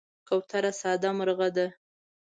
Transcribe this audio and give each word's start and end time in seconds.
کوتره 0.27 0.71
ساده 0.81 1.09
مرغه 1.17 1.49
ده. 1.55 1.67